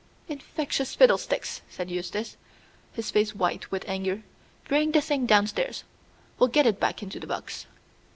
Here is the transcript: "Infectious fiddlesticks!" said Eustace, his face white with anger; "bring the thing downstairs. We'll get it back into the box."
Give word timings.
"Infectious 0.27 0.95
fiddlesticks!" 0.95 1.61
said 1.69 1.91
Eustace, 1.91 2.35
his 2.91 3.11
face 3.11 3.35
white 3.35 3.69
with 3.69 3.87
anger; 3.87 4.23
"bring 4.67 4.91
the 4.93 4.99
thing 4.99 5.27
downstairs. 5.27 5.83
We'll 6.39 6.49
get 6.49 6.65
it 6.65 6.79
back 6.79 7.03
into 7.03 7.19
the 7.19 7.27
box." 7.27 7.67